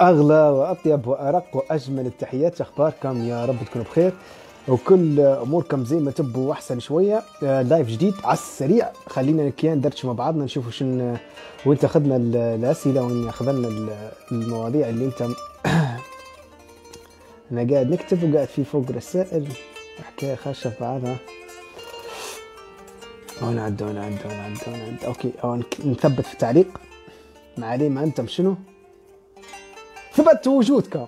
[0.00, 4.12] أغلى وأطيب وأرق وأجمل التحيات أخباركم يا رب تكونوا بخير.
[4.68, 7.22] وكل أموركم زي ما تبوا وأحسن شوية.
[7.42, 8.92] آه، لايف جديد على السريع.
[9.08, 11.16] خلينا كيان ندردش مع بعضنا نشوفوا شن
[11.66, 15.22] وين أخذنا ال- الأسئلة وين أخذنا ال- المواضيع اللي إنت
[17.52, 19.48] أنا قاعد نكتب وقاعد في فوق رسائل.
[20.04, 21.16] حكاية خاشه في بعضها.
[23.42, 24.18] وين عدى وين عدى
[25.06, 25.54] okay أو
[25.84, 26.66] نثبت في التعليق.
[27.58, 28.56] ما عليه ما أنتم شنو؟
[30.16, 31.06] ثبت وجودكم.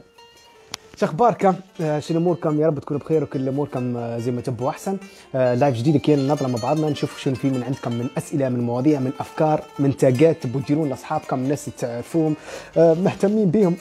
[0.97, 4.71] شو أخباركم؟ آه، شنو أموركم؟ يا رب تكونوا بخير وكل أموركم آه، زي ما تبوا
[4.71, 4.99] أحسن.
[5.35, 6.91] آه، live جديد كيان نطلع مع بعضنا.
[6.91, 10.89] نشوف شنو في من عندكم من أسئلة من مواضيع من أفكار من تاجات تبوا تديرون
[10.89, 12.35] لأصحابكم اللي تعرفوهم
[12.77, 13.77] آه، مهتمين بهم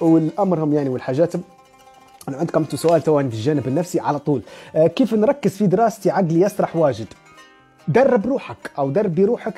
[0.00, 1.34] والأمرهم يعني والحاجات.
[2.28, 4.42] كان عندكم سؤال تواني في الجانب النفسي على طول.
[4.74, 7.06] آه، كيف نركز في دراستي؟ عقلي يسرح واجد.
[7.88, 9.54] درب روحك أو دربي روحك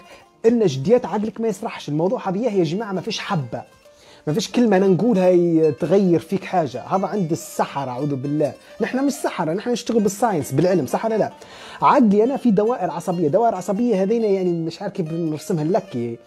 [0.47, 1.89] إن جديات عقلك ما يسرحش.
[1.89, 3.63] الموضوع هذه يا جماعة ما فيش حبة.
[4.27, 6.83] ما فيش كلمة أنا نقولها تغير فيك حاجة.
[6.83, 8.53] هذا عند السحرة أعوذ بالله.
[8.81, 11.33] نحن مش سحرة نحن نشتغل بال science بالعلم صح ولا لا؟
[11.83, 13.29] عقلي أنا في دوائر عصبية.
[13.29, 16.19] دوائر عصبية هذين يعني مش عارف كيف نرسمها لك.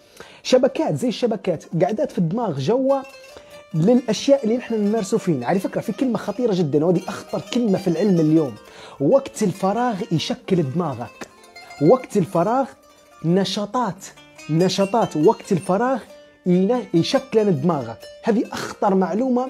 [0.43, 3.01] شبكات زي الشبكات قاعدات في الدماغ جوا
[3.73, 5.47] للأشياء اللي نحن نمارسوا فينا.
[5.47, 8.55] على فكرة في كلمة خطيرة جدا وهذه أخطر كلمة في العلم اليوم.
[8.99, 11.27] وقت الفراغ يشكل دماغك.
[11.81, 12.65] وقت الفراغ
[13.25, 14.05] نشاطات
[14.49, 15.17] نشاطات.
[15.17, 15.99] وقت الفراغ
[16.45, 17.97] ين- يشكل دماغك.
[18.23, 19.47] هذه أخطر معلومة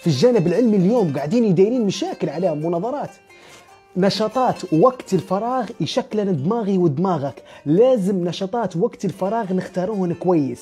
[0.00, 1.12] في الجانب العلمي اليوم.
[1.16, 3.10] قاعدين يديرين مشاكل عليها مناظرات.
[3.96, 7.42] نشاطات وقت الفراغ يشكلن دماغي ودماغك.
[7.66, 10.60] لازم نشاطات وقت الفراغ نختاروهن كويس.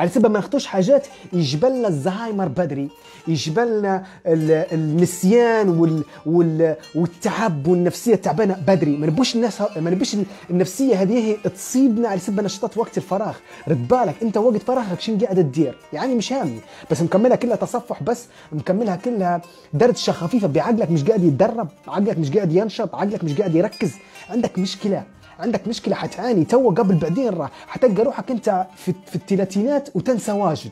[0.00, 2.88] على سبب ما ناخدوش حاجات يجبلنا الزهايمر بدري
[3.28, 8.96] يجبلنا ال- النسيان وال وال والتعب والنفسية تعبانة بدري.
[8.96, 10.16] ما نبوش الناس ما نبوش
[10.50, 13.36] النفسية هذه تصيبنا على سبب نشاطات وقت الفراغ.
[13.68, 18.02] رد بالك انت وقت فراغك شنو قاعد تدير؟ يعني مش هامني بس مكملها كلها تصفح
[18.02, 19.40] بس مكملها كلها
[19.72, 23.90] دردشه خفيفه بعقلك مش قاعد يتدرب عقلك مش قاعد ينشط عقلك مش قاعد يركز.
[24.30, 25.02] عندك مشكلة.
[25.38, 27.50] عندك مشكلة حتعاني تو قبل بعدين راح.
[27.66, 30.70] حتلقى روحك أنت في, في الثلاثينات وتنسى واجد.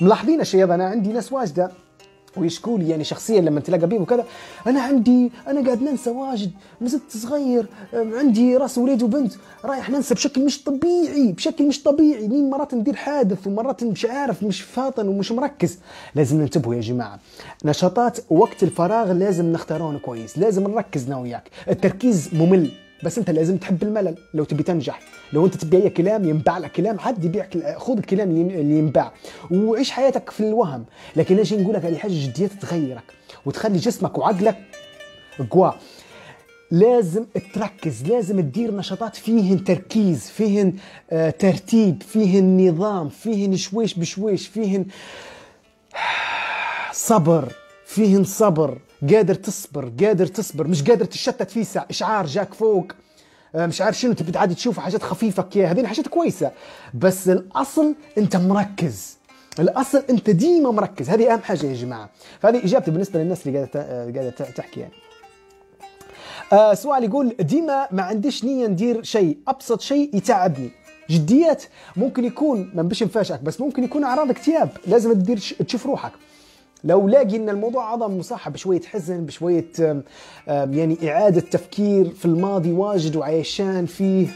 [0.00, 1.70] ملاحظين الشيء هذا أنا عندي ناس واجدة
[2.36, 4.24] ويشكوا لي يعني شخصيا لما تلاقى بيهم وكذا
[4.66, 6.50] أنا عندي أنا قاعد ننسى واجد.
[6.80, 9.32] ما زلت صغير عندي راس وليد وبنت
[9.64, 12.28] رايح ننسى بشكل مش طبيعي بشكل مش طبيعي.
[12.28, 15.78] مين مرات ندير حادث ومرات مش عارف مش فاطن ومش مركز.
[16.14, 17.18] لازم ننتبهوا يا جماعة.
[17.64, 21.50] نشاطات وقت الفراغ لازم نختارون كويس لازم نركز أنا وياك.
[21.68, 22.70] التركيز ممل.
[23.04, 24.14] بس انت لازم تحب الملل.
[24.34, 25.00] لو تبي تنجح
[25.32, 29.12] لو انت تبي أي كلام ينباع لك كلام عدي بيعك خذ الكلام اللي ينباع.
[29.50, 30.84] وعيش حياتك في الوهم.
[31.16, 33.12] لكن أجي نقول لك هذه حاجة جديه تغيرك
[33.46, 34.56] وتخلي جسمك وعقلك
[35.50, 35.74] قوى
[36.70, 37.24] لازم
[37.54, 40.72] تركز لازم تدير نشاطات فيهن تركيز فيهن
[41.10, 44.86] آه ترتيب فيهن نظام فيهن شويش بشويش فيهن
[46.92, 47.52] صبر
[47.86, 48.78] فيهن صبر.
[49.12, 52.86] قادر تصبر قادر تصبر مش قادر تشتت في سع- إشعار جاك فوق.
[53.54, 56.50] آه، مش عارف شنو تبي عادي تشوف حاجات خفيفه كده هذين حاجات كويسة.
[56.94, 59.16] بس الأصل أنت مركز.
[59.58, 61.10] الأصل أنت ديما مركز.
[61.10, 62.10] هذه أهم حاجة يا جماعة.
[62.40, 64.92] فهذه إجابتي بالنسبة للناس اللي قاعدة آه، قاعدة تحكي يعني.
[66.52, 69.38] آه سؤال يقول ديما ما عنديش نية ندير شيء.
[69.48, 70.70] أبسط شيء يتعبني.
[71.10, 71.62] جديات
[71.96, 74.68] ممكن يكون ما بش نفاشك بس ممكن يكون أعراض اكتئاب.
[74.86, 76.12] لازم تدير تشوف روحك.
[76.84, 79.64] لو لاقي ان الموضوع عظم مصاحب بشوية حزن بشوية
[80.48, 84.26] يعني إعادة تفكير في الماضي واجد وعيشان فيه.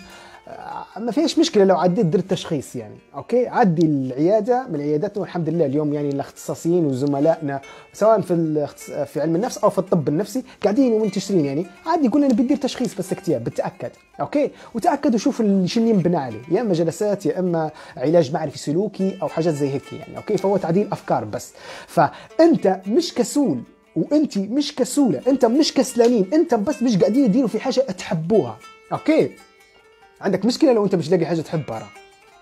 [0.97, 5.66] ما فيش مشكلة لو عديت درت تشخيص يعني okay؟ عدي العيادة من عياداتنا والحمد لله
[5.66, 7.61] اليوم يعني الاختصاصيين وزملائنا
[7.93, 8.66] سواء في
[9.06, 11.66] في علم النفس أو في الطب النفسي قاعدين ومنتشرين يعني.
[11.87, 13.91] عادي يقول لنا بتدير تشخيص بس اكتئاب بتأكد
[14.21, 19.28] okay؟ وتأكد وشوف شنو ينبنى عليه يا إما جلسات يا إما علاج معرفي سلوكي أو
[19.28, 21.53] حاجات زي هيك يعني okay؟ فهو تعديل أفكار بس.
[21.87, 23.62] فأنت مش كسول
[23.97, 28.59] وأنت مش كسولة أنت مش كسلانين أنت بس مش قاعدين تديروا في حاجة تحبوها
[28.93, 29.31] okay؟
[30.20, 31.88] عندك مشكلة لو أنت مش لاقي حاجة تحبها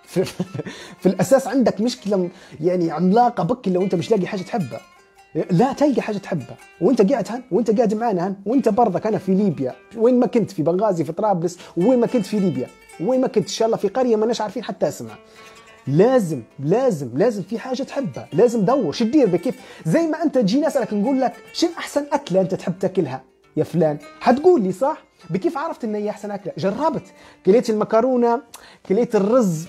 [0.05, 0.25] في,
[1.01, 2.29] في الأساس عندك مشكلة
[2.61, 4.81] يعني عملاقة بك لو أنت مش لاقي حاجة تحبها.
[5.51, 6.57] لا تلقى حاجة تحبها.
[6.81, 9.75] وأنت قاعد هن وأنت قاعد معانا هن وأنت برضك أنا في ليبيا.
[9.97, 11.59] وين ما كنت؟ في بنغازي في طرابلس.
[11.77, 12.67] وين ما كنت؟ في ليبيا.
[13.01, 15.19] وين ما كنت؟ إن شاء الله في قرية ما عارفين حتى اسمها.
[15.87, 18.29] لازم لازم لازم في حاجة تحبها.
[18.33, 19.55] لازم دور شو تدير بكيف؟
[19.87, 23.23] زي ما أنت تجيني أسألك نقول لك شو أحسن أكلة أنت تحب تاكلها؟
[23.59, 23.99] يا فلان.
[24.21, 24.99] حتقول لي صح؟
[25.31, 27.03] بكيف عرفت ان هي أحسن أكلة؟ جربت.
[27.47, 28.43] كليت المكرونة
[28.87, 29.67] كليت الرز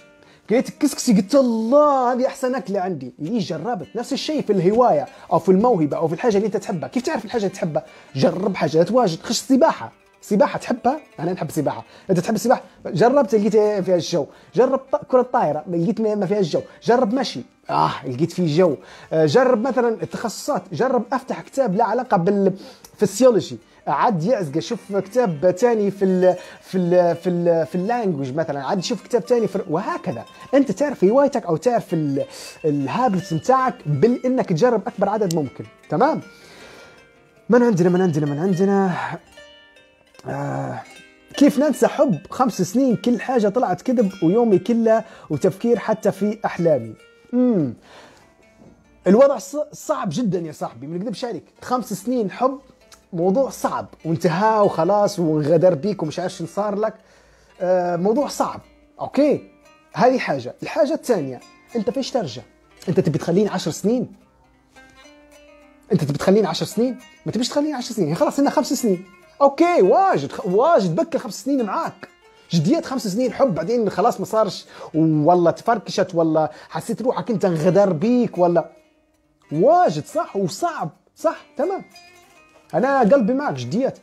[0.49, 3.13] كليت الكسكسي قلت الله هذه أحسن أكلة عندي.
[3.19, 3.87] ليه جربت.
[3.95, 6.89] نفس الشيء في الهواية أو في الموهبة أو في الحاجة اللي أنت تحبها.
[6.89, 9.91] كيف تعرف الحاجة اللي تحبها؟ جرب حاجات واجد خش سباحة.
[10.21, 13.51] سباحة تحبها؟ أنا نحب السباحه أنت تحب السباحة؟ جربت لقيت
[13.85, 14.25] فيها الجو.
[14.55, 16.61] جرب كرة طايره لقيت ما ما فيها الجو.
[16.83, 17.41] جرب مشي.
[17.69, 18.75] آه لقيت فيه جو.
[19.13, 20.63] آه، جرب مثلا التخصصات.
[20.71, 27.15] جرب أفتح كتاب له علاقة بالفسيولوجي عاد يعزق شوف كتاب تاني في ال في ال
[27.15, 30.25] في ال في ال language مثلا عاد شوف كتاب تاني في وهكذا.
[30.53, 32.25] أنت تعرف هوايتك أو تعرف ال-
[32.65, 35.63] habits بتاعك بانك تجرب أكبر عدد ممكن.
[35.89, 36.21] تمام؟
[37.49, 38.91] من عندنا من عندنا من عندنا؟
[40.27, 40.79] آه
[41.37, 46.93] كيف ننسى حب؟ خمس سنين كل حاجة طلعت كذب ويومي كله وتفكير حتى في أحلامي.
[47.33, 47.73] مم.
[49.07, 49.37] الوضع
[49.71, 52.59] صعب جدا يا صاحبي ما نكذبش عليك خمس سنين حب
[53.13, 53.87] موضوع صعب.
[54.05, 56.93] وانتهى وخلاص وانغدر بيك ومش عارف شو صار لك.
[57.61, 58.61] آه موضوع صعب.
[58.99, 59.51] أوكي؟
[59.93, 60.55] هذه حاجة.
[60.63, 61.39] الحاجة الثانية
[61.75, 62.41] أنت فيش ترجع.
[62.89, 64.11] أنت تبي تخليني عشر سنين؟
[65.91, 68.15] أنت تبي تخليني 10 سنين؟ ما تبيش تخليني 10 سنين.
[68.15, 69.05] خلاص هنا خمس سنين.
[69.41, 70.31] أوكي واجد.
[70.45, 70.95] واجد.
[70.95, 72.09] بكى خمس سنين معاك.
[72.51, 73.55] جديت خمس سنين حب.
[73.55, 74.65] بعدين خلاص ما صارش.
[74.93, 78.69] والله تفركشت ولا حسيت روحك أنت انغدر بيك ولا
[79.51, 80.89] واجد صح؟ وصعب.
[81.15, 81.85] صح؟ تمام.
[82.73, 83.97] أنا قلبي معك جديت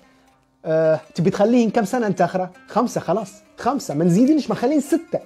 [0.65, 3.33] أه تبي تخليه كم سنة أنت اخره خمسة خلاص.
[3.59, 3.95] خمسة.
[3.95, 5.21] ما نزيدنيش ما نخليني ستة.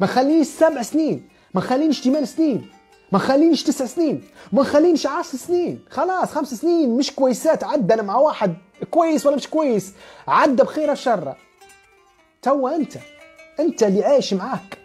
[0.00, 1.28] ما نخلينيش سبع سنين.
[1.54, 2.70] ما نخلينيش ثمان سنين.
[3.12, 4.24] ما نخلينيش تسع سنين.
[4.52, 5.80] ما نخلينيش عشر سنين.
[5.90, 6.96] خلاص خمس سنين.
[6.96, 7.64] مش كويسات.
[7.64, 8.54] عدى أنا مع واحد
[8.90, 9.92] كويس ولا مش كويس.
[10.28, 11.34] عدى بخير الشر
[12.42, 12.92] توا أنت.
[13.60, 14.78] أنت اللي عايش معاك.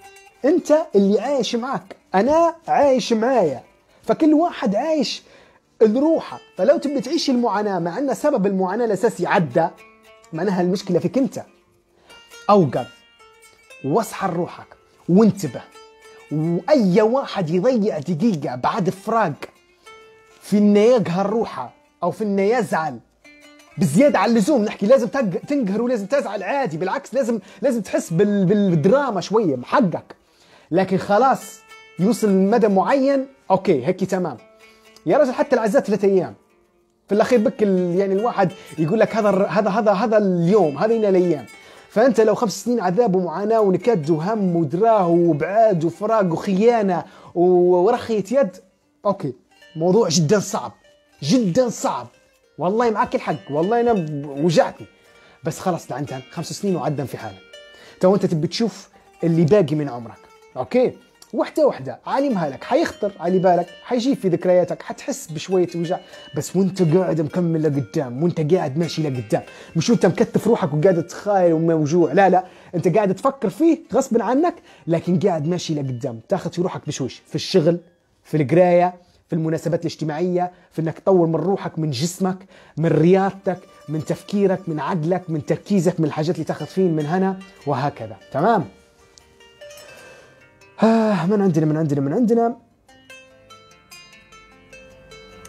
[0.45, 1.95] أنت اللي عايش معاك.
[2.15, 3.63] أنا عايش معايا.
[4.03, 5.23] فكل واحد عايش
[5.87, 9.67] لروحه فلو تبي تعيش المعاناة مع أن سبب المعاناة الأساسي عدى
[10.33, 11.41] معناها المشكلة فيك أنت.
[12.49, 12.87] أوقف.
[13.85, 14.67] واصحى لروحك
[15.09, 15.61] وانتبه.
[16.31, 19.33] وأي واحد يضيع دقيقة بعد فراق
[20.41, 21.73] في إنه يقهر روحه
[22.03, 22.99] أو في إنه يزعل
[23.77, 25.07] بزيادة عن اللزوم نحكي لازم
[25.47, 26.77] تنقهر ولازم تزعل عادي.
[26.77, 30.15] بالعكس لازم لازم تحس بال- بالدراما شوية حقك
[30.71, 31.59] لكن خلاص
[31.99, 34.37] يوصل لمدى معين أوكي هيك تمام.
[35.05, 36.35] يا رجل حتى العزات ثلاث أيام.
[37.07, 41.45] في الأخير بك يعني الواحد يقول لك هذا هذا هذا هذا اليوم هذه الأيام.
[41.89, 47.03] فأنت لو خمس سنين عذاب ومعاناة ونكد وهم ودراه وابعاد وفراق وخيانة
[47.35, 48.57] ورخيه يد
[49.05, 49.33] okay.
[49.75, 50.71] موضوع جدا صعب
[51.23, 52.07] جدا صعب.
[52.57, 53.91] والله معك الحق والله أنا
[54.27, 54.87] وجعتني.
[55.43, 57.41] بس خلاص لعنتها خمس سنين وعدم في حالك.
[57.99, 58.89] تو أنت تبي تشوف
[59.23, 60.17] اللي باقي من عمرك
[60.57, 60.93] okay؟
[61.33, 61.99] وحدة وحدة.
[62.05, 65.99] عالمها لك حيخطر على بالك حيجي في ذكرياتك حتحس بشوية وجع
[66.37, 69.41] بس وانت قاعد مكمل لقدام وانت قاعد ماشي لقدام.
[69.75, 72.13] مش وانت مكتف روحك وقاعد تخايل وموجوع.
[72.13, 72.45] لا لا
[72.75, 74.55] انت قاعد تفكر فيه غصبا عنك
[74.87, 76.19] لكن قاعد ماشي لقدام.
[76.29, 77.79] تاخذ في روحك بشويش في الشغل
[78.23, 78.93] في القراية
[79.27, 82.37] في المناسبات الاجتماعية في انك تطور من روحك من جسمك
[82.77, 87.39] من رياضتك من تفكيرك من عقلك من تركيزك من الحاجات اللي تاخذ فيه من هنا
[87.67, 88.15] وهكذا.
[88.31, 88.65] تمام؟
[90.83, 92.70] آه من عندنا من عندنا من عندنا.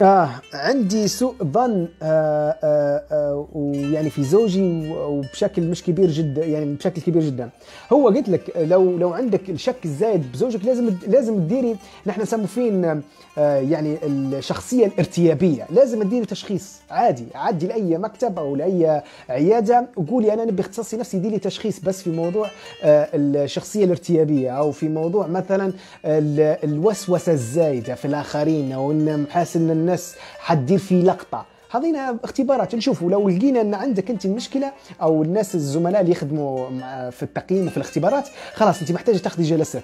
[0.03, 6.75] آه عندي سوء ظن آه آه آه ويعني في زوجي وبشكل مش كبير جدا يعني
[6.75, 7.49] بشكل كبير جدا.
[7.93, 11.77] هو قلت لك لو لو عندك الشك الزايد بزوجك لازم لازم تديري
[12.07, 13.03] نحن نسمو فين
[13.39, 15.67] آه يعني الشخصية الارتيابية.
[15.71, 21.17] لازم تديري تشخيص عادي عدي لأي مكتب أو لأي عيادة وقولي أنا نبي اختصاصي نفسي
[21.17, 22.47] يديري تشخيص بس في موضوع
[22.85, 25.73] آه الشخصية الارتيابية أو في موضوع مثلا
[26.05, 29.92] ال- الوسوسة الزايدة في الآخرين أو ان حاسس ان الناس
[30.39, 31.47] حتدير في لقطة.
[31.71, 32.75] هذينا اختبارات.
[32.75, 34.73] نشوفوا لو لقينا أن عندك أنت المشكلة
[35.03, 39.83] أو الناس الزملاء اللي يخدموا في التقييم وفي الاختبارات خلاص أنت محتاجة تاخذي جلسات.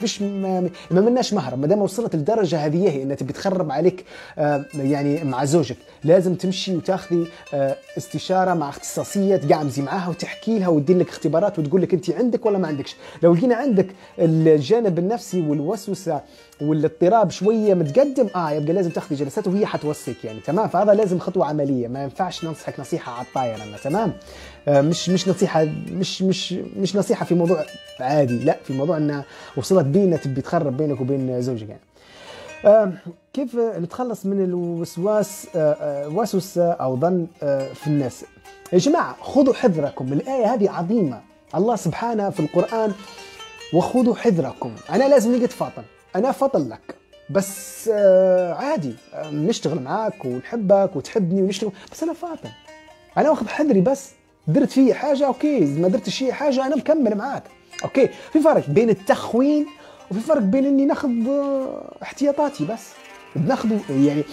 [0.00, 4.04] فيش ما, ما مناش مهرب ما دام وصلت للدرجه هذه هي انها تبي تخرب عليك
[4.38, 10.68] آه، يعني مع زوجك لازم تمشي وتاخذي آه، استشارة مع اختصاصية تقعمزي معاها وتحكي لها
[10.68, 12.96] وتدير لك اختبارات وتقول لك أنت عندك ولا ما عندكش.
[13.22, 13.86] لو لقينا عندك
[14.18, 16.20] الجانب النفسي والوسوسة
[16.60, 21.46] والاضطراب شوية متقدم آه يبقى لازم تاخذي جلسات وهي حتوصيك يعني تمام؟ فهذا لازم خطوة
[21.46, 21.88] عملية.
[21.88, 24.12] ما ينفعش ننصحك نصيحة على الطاير أنا تمام؟
[24.68, 27.64] مش مش نصيحه مش مش مش نصيحة في موضوع
[28.00, 29.24] عادي لا في موضوع إنها
[29.56, 31.80] وصلت بينا تبي تخرب بينك وبين زوجك يعني.
[32.64, 32.92] آه،
[33.32, 38.24] كيف نتخلص من الوسواس آه، آه، وسوسة أو ظن آه، في الناس؟
[38.72, 41.20] يا جماعة خذوا حذركم الآية هذه عظيمة.
[41.54, 42.92] الله سبحانه في القرآن
[43.74, 44.72] وخذوا حذركم.
[44.90, 45.82] أنا لازم نقعد فاطن
[46.16, 46.94] أنا فاطن لك.
[47.30, 51.72] بس آه، عادي آه، نشتغل معاك ونحبك وتحبني ونشتغل.
[51.92, 52.48] بس أنا فاطن
[53.18, 54.10] أنا واخذ حذري بس.
[54.48, 55.60] درت فيه حاجة okay.
[55.60, 57.42] ما درتش فيه حاجة أنا مكمل معاك.
[57.84, 58.08] okay.
[58.32, 59.66] في فرق بين التخوين
[60.10, 61.10] وفي فرق بين إني ناخذ
[62.02, 62.88] احتياطاتي بس.
[63.36, 64.24] بناخذ يعني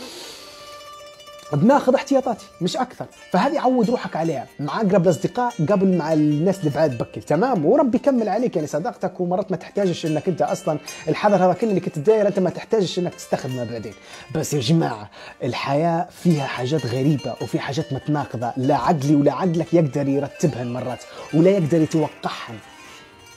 [1.53, 3.05] بناخذ احتياطاتي مش أكثر.
[3.31, 4.47] فهذه عود روحك عليها.
[4.59, 7.19] مع أقرب الأصدقاء قبل مع الناس اللي بعد بكي.
[7.19, 11.69] تمام؟ وربي يكمل عليك يعني صداقتك ومرات ما تحتاجش إنك أنت أصلا الحذر هذا كله
[11.69, 13.93] اللي كنت داير أنت ما تحتاجش إنك تستخدمه بعدين
[14.35, 15.09] بس يا جماعة
[15.43, 18.53] الحياة فيها حاجات غريبة وفي حاجات متناقضة.
[18.57, 22.57] لا عقلي ولا عقلك يقدر يرتبهن مرات ولا يقدر يتوقعهن.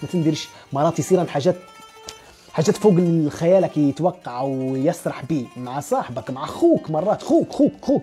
[0.03, 1.57] ما تندريش مرات يصيرن حاجات
[2.59, 2.95] حاجات فوق
[3.29, 7.23] خيالك يتوقع ويسرح به مع صاحبك مع أخوك مرات.
[7.23, 8.03] خوك خوك خوك.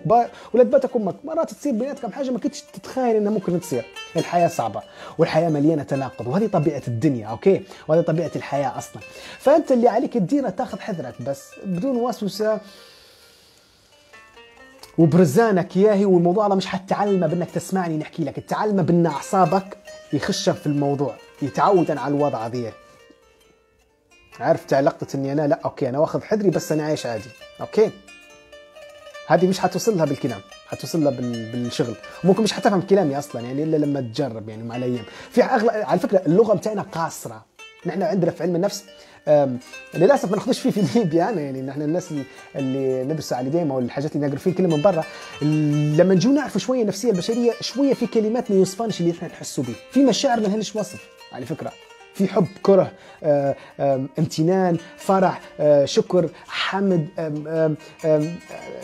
[0.54, 1.14] ولاد بيتك أمك.
[1.24, 3.84] مرات تصير بيناتكم حاجة ما كنتش تتخيل إنها ممكن تصير.
[4.16, 4.82] الحياة صعبة
[5.18, 9.02] والحياة مليانة تناقض وهذه طبيعة الدنيا أوكي؟ وهذه طبيعة الحياة أصلا.
[9.38, 12.60] فأنت اللي عليك تديره تاخذ حذرك بس بدون وسوسة.
[14.98, 19.76] وبرزانك ياهي والموضوع هذا مش حتعلمه بإنك تسمعني نحكي لك تعلمه بان أعصابك
[20.12, 22.72] يخش في الموضوع يتعود على الوضع ذي
[24.40, 27.28] عرفت علاقة إني أنا؟ لا okay أنا واخذ حذري بس أنا عايش عادي.
[27.60, 27.90] okay.
[29.26, 31.10] هذه مش حتوصل لها بالكلام حتوصل لها
[31.52, 31.94] بالشغل.
[32.24, 35.04] ممكن مش حتفهم كلامي أصلا يعني إلا لما تجرب يعني مع الأيام.
[35.30, 37.44] في أغلب على فكرة اللغة بتاعنا قاصرة.
[37.86, 38.84] نحن عندنا في علم النفس
[39.94, 42.14] للأسف ما ناخذش فيه في ليبيا أنا يعني نحن الناس
[42.56, 45.04] اللي ندرسوا ديما والحاجات اللي نقرا فيه كلمة من برا.
[45.98, 49.74] لما نجوا نعرف شوية النفسيه البشريه شوية في كلمات ما يوصفانش اللي إحنا نحسوا به
[49.90, 51.72] في مشاعر ما لهنش وصف على فكرة.
[52.16, 52.92] في حب كره
[53.22, 53.56] آه،
[54.18, 57.08] امتنان فرح آه، شكر حمد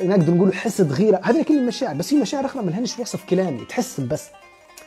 [0.02, 1.20] نقدر نقول حسد غيرة.
[1.24, 3.64] هذه كل المشاعر بس في مشاعر أخرى ما لهاش وصف كلامي.
[3.64, 4.28] تحس بس.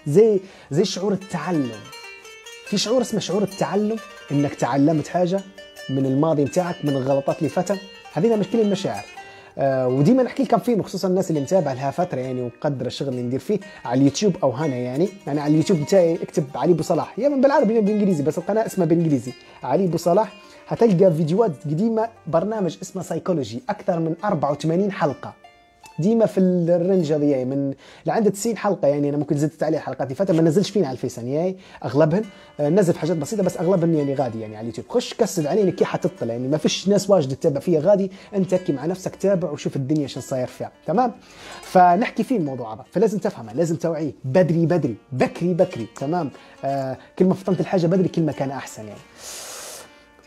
[0.07, 0.39] زي
[0.71, 1.71] زي شعور التعلم.
[2.65, 3.97] في شعور اسمه شعور التعلم
[4.31, 5.41] إنك تعلمت حاجة
[5.89, 7.77] من الماضي بتاعك من الغلطات اللي فتن
[8.13, 9.24] هذه مش كل المشاعر آه
[9.57, 13.39] وديما نحكي لكم فيه خصوصا الناس اللي متابعة لها فترة يعني وقدر الشغل اللي ندير
[13.39, 15.09] فيه على اليوتيوب أو هنا يعني.
[15.27, 17.19] يعني على اليوتيوب بتاعي اكتب علي أبو صلاح.
[17.19, 19.33] يا من بالعربي يا بالإنجليزي بس القناة اسمها بالإنجليزي.
[19.63, 20.33] علي أبو صلاح.
[20.67, 25.33] هتلقى فيديوهات قديمة برنامج اسمه سايكولوجي أكثر من 84 حلقة.
[25.99, 27.73] ديما في ال range هذه من
[28.05, 31.17] لعند 90 حلقة يعني أنا ممكن زدت عليه حلقات فاتت ما نزلش فينا على الفيس
[31.17, 32.23] يعني أغلبهن
[32.59, 34.87] آه، نزل في حاجات بسيطة بس أغلبهن يعني غادي يعني على اليوتيوب.
[34.89, 38.73] خش كسد عليني كي حتطلع يعني ما فيش ناس واجد تتابع فيها غادي أنت اكي
[38.73, 40.71] مع نفسك تابع وشوف الدنيا شو صاير فيها.
[40.87, 41.11] تمام؟
[41.61, 42.85] فنحكي فيه الموضوع هذا.
[42.91, 44.11] فلازم تفهمه لازم توعيه.
[44.25, 45.87] بدري بدري بكري بكري.
[45.95, 46.31] تمام؟
[46.65, 48.99] آه كل ما فطنت الحاجة بدري كل ما كان أحسن يعني.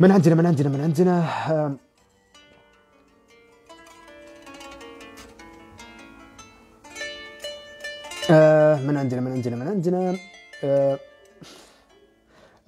[0.00, 1.87] من عندنا من عندنا من عندنا آه
[8.30, 10.16] آه من عندنا من عندنا من عندنا.
[10.64, 10.98] آه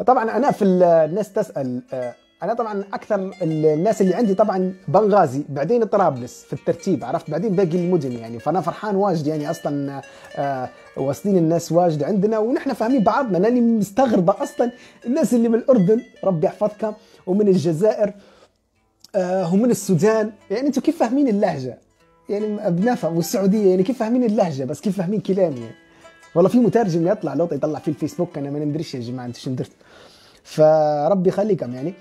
[0.07, 5.85] طبعا أنا في الناس تسأل آه أنا طبعا أكثر الناس اللي عندي طبعا بنغازي بعدين
[5.85, 8.39] طرابلس في الترتيب عرفت؟ بعدين باقي المدن يعني.
[8.39, 10.03] فأنا فرحان واجد يعني أصلا
[10.37, 13.39] آه واصلين الناس واجد عندنا ونحن فاهمين بعضنا.
[13.39, 14.71] لاني مستغربة أصلا
[15.07, 16.93] الناس اللي من الأردن ربي يحفظكم
[17.27, 18.13] ومن الجزائر
[19.17, 20.33] آه ومن السودان.
[20.51, 21.79] يعني أنتم كيف فاهمين اللهجة؟
[22.31, 25.75] يعني بنفهم والسعودية يعني كيف فاهمين اللهجة؟ بس كيف فاهمين كلامي؟ يعني.
[26.35, 29.51] والله في مترجم يطلع لوطة يطلع في الفيسبوك أنا ما ندريش يا جماعة أنت شو
[29.51, 29.71] درت.
[30.45, 31.95] فربي يخليكم يعني.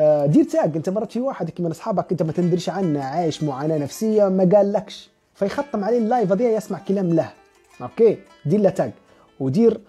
[0.00, 3.78] آه، دير tag أنت مرات في واحد من أصحابك أنت ما تندريش عنه عايش معاناة
[3.78, 5.10] نفسية ما قالكش.
[5.34, 7.32] فيخطم عليه ال live هذا يسمع كلام له.
[7.82, 8.90] okay؟ دير له tag.
[9.40, 9.80] ودير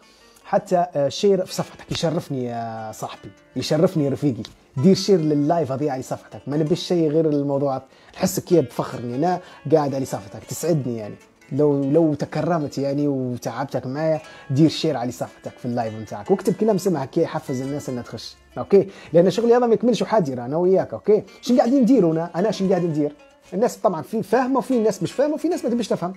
[0.43, 1.91] حتى آه، share في صفحتك.
[1.91, 3.29] يشرفني يا صاحبي.
[3.55, 4.43] يشرفني رفيقي.
[4.77, 6.41] دير share لل live هذه على صفحتك.
[6.47, 9.39] ما نبيش شيء غير الموضوعات نحسك كيف بفخرني أنا
[9.71, 10.43] قاعد على صفحتك.
[10.43, 11.15] تسعدني يعني.
[11.51, 16.31] لو لو تكرمت يعني وتعبتك معايا دير share على صفحتك في ال live نتاعك.
[16.31, 18.35] واكتب كلام سمعك كي يحفز الناس إنها تخش.
[18.57, 22.51] okay؟ لأن شغلي هذا ما يكملش وحادير أنا وياك okay؟ شنو قاعدين نديروا أنا؟ أنا
[22.51, 23.15] شنو قاعد ندير؟
[23.53, 26.13] الناس طبعا في فاهمه وفي ناس مش فاهمه وفي ناس ما تبيش تفهم.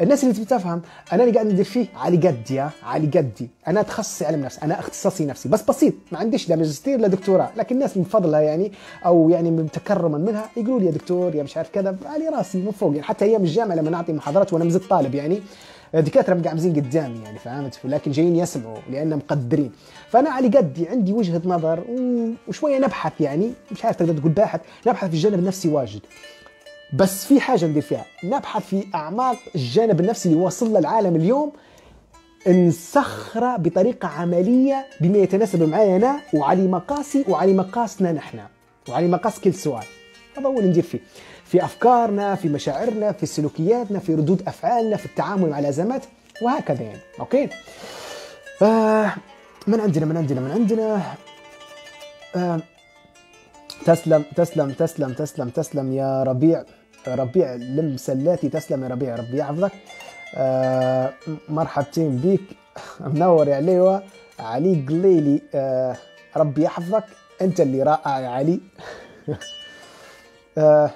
[0.00, 0.82] الناس اللي تبي تفهم
[1.12, 3.48] أنا اللي قاعد ندير فيه على قدي يا على قدي.
[3.68, 5.48] أنا تخصصي علم نفس أنا اختصاصي نفسي.
[5.48, 7.50] بس بسيط ما عنديش لا ماجستير لا دكتوراه.
[7.56, 8.72] لكن الناس من فضلها يعني
[9.06, 12.58] أو يعني من تكرما منها يقولوا لي يا دكتور يا مش عارف كذا على راسي
[12.58, 13.02] من فوق يعني.
[13.02, 15.40] حتى أيام الجامعة لما نعطي محاضرات وأنا مزيد طالب يعني
[15.94, 19.72] دكاتره مقعمزين قدامي يعني فهمت؟ لكن جايين يسمعوا لأن مقدرين.
[20.10, 21.84] فأنا على قدي عندي وجهة نظر
[22.48, 26.00] وشوية نبحث يعني مش عارف تقدر تقول باحث نبحث في الجانب النفسي واجد.
[26.92, 28.04] بس في حاجة ندير فيها.
[28.24, 31.52] نبحث في أعماق الجانب النفسي اللي واصل للعالم اليوم.
[32.48, 38.40] نسخرة بطريقة عملية بما يتناسب معي أنا وعلى مقاسي وعلى مقاسنا نحن
[38.88, 39.84] وعلى مقاس كل سؤال.
[40.36, 41.00] هذا هو اللي ندير فيه.
[41.44, 46.04] في أفكارنا في مشاعرنا في سلوكياتنا في ردود أفعالنا في التعامل مع الأزمات
[46.42, 47.00] وهكذا يعني.
[47.20, 47.48] أوكي؟
[48.62, 49.12] آه
[49.66, 51.02] من عندنا؟ من عندنا؟ من عندنا؟
[52.36, 52.60] آه
[53.86, 56.64] تسلم تسلم تسلم تسلم تسلم يا ربيع.
[57.08, 59.14] ربيع المسلاتي تسلم يا ربيع.
[59.16, 59.72] ربي يحفظك
[60.34, 61.12] آه
[61.48, 62.40] مرحبتين بيك.
[63.00, 64.02] منور يا عليوة.
[64.38, 65.42] علي قليلي.
[65.54, 65.96] آه
[66.36, 67.04] ربي يحفظك
[67.42, 68.60] أنت اللي رائع يا علي.
[70.58, 70.90] آه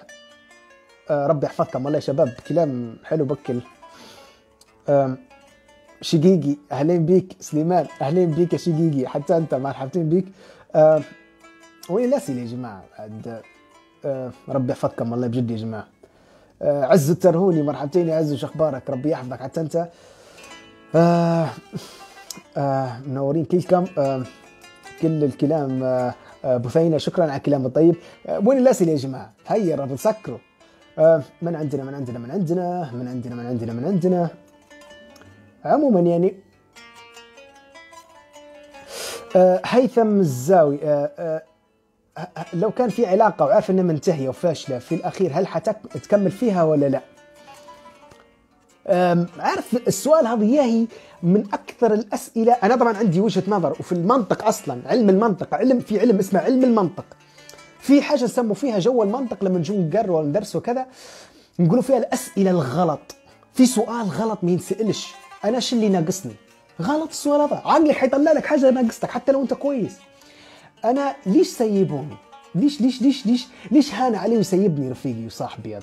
[1.10, 2.28] آه ربي يحفظكم والله يا شباب.
[2.48, 3.60] كلام حلو بكل.
[4.88, 5.18] آم،
[6.00, 6.56] شقيقي.
[6.72, 7.36] أهلين بيك.
[7.40, 7.86] سليمان.
[8.02, 9.08] أهلين بيك يا شقيقي.
[9.08, 9.54] حتى أنت.
[9.54, 10.24] مرحبتين بيك.
[10.76, 11.02] آم،
[11.90, 12.84] وين الاسئله يا جماعة.
[12.98, 13.42] آه
[14.48, 15.86] ربي يحفظكم والله بجد يا جماعة.
[16.62, 19.88] آه عز الترهوني مرحبتين يا عز وش أخبارك ربي يحفظك حتى أنت.
[20.94, 21.48] آه
[22.56, 23.84] آه منورين كلكم.
[23.98, 24.22] آه
[25.02, 27.96] كل الكلام آه آه بثينه شكرا على الكلام الطيب.
[28.26, 30.38] آه وين الأسئلة يا جماعة؟ هيا رب تسكروا.
[30.98, 34.28] آه من عندنا من عندنا من عندنا من عندنا من عندنا من عندنا.
[35.64, 36.34] عموما يعني
[39.36, 41.42] آه هيثم الزاوي آه آه
[42.52, 47.00] لو كان في علاقة وعارف انها منتهية وفاشلة في الأخير هل حتكمل فيها ولا لا؟
[49.38, 50.86] عارف السؤال هذا ياهي
[51.22, 52.52] من أكثر الأسئلة.
[52.52, 56.64] أنا طبعا عندي وجهة نظر وفي المنطق أصلا علم المنطق علم في علم اسمه علم
[56.64, 57.04] المنطق.
[57.80, 60.86] في حاجة نسموا فيها جو المنطق لما نجوا نقروا ولا ندرسوا كذا
[61.58, 63.14] نقولوا فيها الأسئلة الغلط.
[63.54, 65.14] في سؤال غلط ما ينسألش.
[65.44, 66.34] أنا شو اللي ناقصني؟
[66.82, 67.62] غلط السؤال هذا.
[67.64, 69.92] عقلك حيطلع لك حاجة ناقصتك حتى لو أنت كويس.
[70.84, 72.16] أنا ليش سيبوني؟
[72.54, 75.78] ليش ليش ليش ليش ليش هان علي ويسيبني رفيقي وصاحبي؟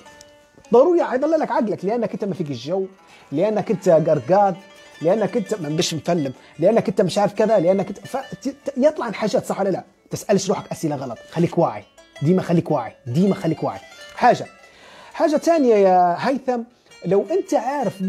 [0.72, 2.86] ضروري حيضل لك عقلك لأنك أنت ما فيك الجو
[3.32, 4.56] لأنك أنت قرقاد
[5.02, 8.16] لأنك أنت مش مفلم لأنك أنت مش عارف كذا لأنك انت ف...
[8.76, 11.84] يطلع حاجات صح ولا لا؟ تسألش روحك أسئلة غلط خليك واعي
[12.22, 13.78] ديما خليك واعي ديما خليك واعي
[14.16, 14.46] حاجة
[15.12, 16.60] حاجة ثانية يا هيثم
[17.04, 18.02] لو أنت عارف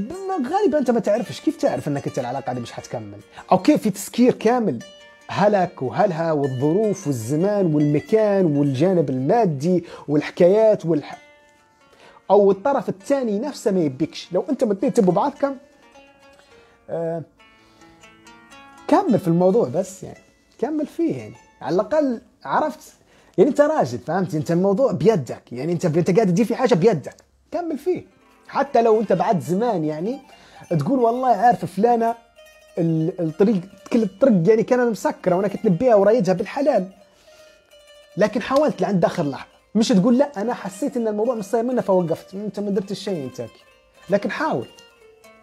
[0.52, 3.20] غالبا أنت ما تعرفش كيف تعرف إنك أنت العلاقة دي مش حتكمل
[3.52, 4.80] أو كيف في تسكير كامل
[5.34, 11.18] هلك وهلها والظروف والزمان والمكان والجانب المادي والحكايات والح...
[12.32, 15.56] أو الطرف الثاني نفسه ما يبيكش لو أنت متين تبوا بعضكم
[16.90, 17.22] آه
[18.88, 20.20] كمل في الموضوع بس يعني.
[20.60, 21.36] كمل فيه يعني.
[21.62, 22.94] على الأقل عرفت.
[23.38, 25.44] يعني أنت راجل فهمت؟ أنت الموضوع بيدك.
[25.52, 27.16] يعني أنت أنت قاعد تدير في حاجة بيدك.
[27.52, 28.04] كمل فيه.
[28.48, 30.20] حتى لو أنت بعد زمان يعني
[30.80, 32.16] تقول والله عارف فلانة
[32.78, 33.62] الطريق
[33.94, 36.88] كل الطرق يعني كان مسكرة وأنا كنت نبيها ورايدها بالحلال.
[38.18, 39.52] لكن حاولت لعند آخر لحظة.
[39.76, 42.34] مش تقول لا أنا حسيت إن الموضوع مش صاير منه فوقفت.
[42.34, 43.50] أنت ما درت شيء أنت.
[44.10, 44.66] لكن حاول.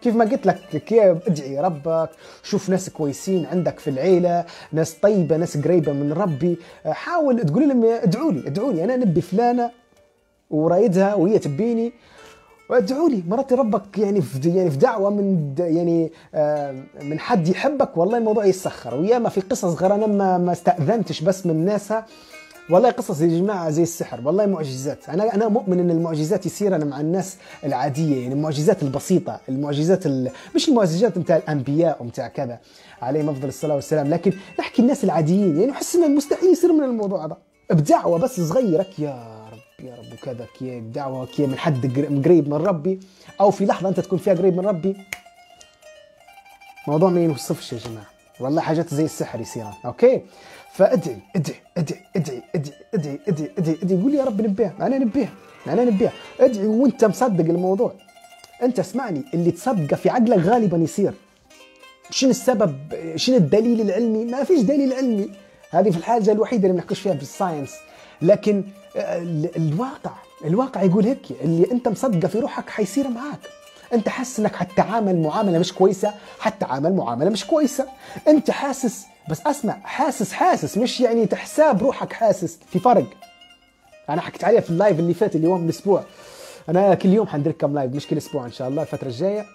[0.01, 0.93] كيف ما قلت لك
[1.27, 2.09] ادعي ربك
[2.43, 6.57] شوف ناس كويسين عندك في العيلة ناس طيبة ناس قريبة من ربي.
[6.85, 9.71] حاول تقول لهم ادعوا لي ادعوا لي أنا نبي فلانة.
[10.49, 11.93] ورايدها وهي تبيني.
[12.69, 17.97] وادعوا لي مرات ربك يعني في يعني في دعوة من يعني آه، من حد يحبك
[17.97, 18.95] والله الموضوع يسخر.
[18.95, 22.05] وياما في قصص غير أنا ما ما استأذنتش بس من ناسها.
[22.69, 25.09] والله قصص يا جماعة زي السحر والله معجزات.
[25.09, 30.31] أنا أنا مؤمن إن المعجزات يصير أنا مع الناس العادية يعني المعجزات البسيطة المعجزات ال...
[30.55, 32.59] مش المعجزات بتاع الأنبياء وبتاع كذا
[33.01, 34.07] عليهم أفضل الصلاة والسلام.
[34.07, 37.37] لكن نحكي الناس العاديين يعني أحس انه مستحيل يصير من الموضوع هذا
[37.71, 39.38] بدعوة بس صغيرك يا
[39.83, 42.99] يا رب وكذا كي بدعوه كي من حد قر- قريب من ربي
[43.41, 44.95] أو في لحظة أنت تكون فيها قريب من ربي.
[46.87, 48.05] موضوع ما ينوصفش يا جماعة.
[48.39, 50.21] والله حاجات زي السحر يصير okay؟
[50.73, 54.01] فادعي ادعي ادعي ادعي ادعي ادعي ادعي ادعي ادعي.
[54.01, 54.73] قول يا رب نبيها.
[54.81, 55.29] أنا نبيها.
[55.67, 56.11] أنا نبيها.
[56.39, 57.93] ادعي وانت مصدق الموضوع.
[58.63, 61.13] أنت اسمعني اللي تصدقه في عقلك غالبا يصير.
[62.09, 62.75] شنو السبب؟
[63.15, 65.29] شنو الدليل العلمي؟ ما فيش دليل علمي.
[65.71, 67.73] هذه في الحاجة الوحيدة اللي بنحكيش فيها بالساينس
[68.21, 68.63] لكن
[68.95, 70.11] الواقع
[70.45, 73.39] الواقع يقول هيك اللي انت مصدقه في روحك حيصير معاك.
[73.93, 77.87] انت حاسس انك حتعامل معاملة مش كويسة حتعامل معاملة مش كويسة.
[78.27, 83.07] انت حاسس بس اسمع حاسس حاسس مش يعني تحساب روحك حاسس في فرق.
[84.09, 86.03] أنا حكيت عليها في ال live اللي فات اللي هو من الأسبوع.
[86.69, 89.45] أنا كل يوم حندير كم live مش كل أسبوع إن شاء الله الفترة الجاية.